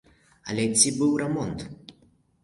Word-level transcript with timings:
Але 0.53 0.63
ці 0.79 0.93
быў 1.01 1.11
рамонт? 1.23 1.59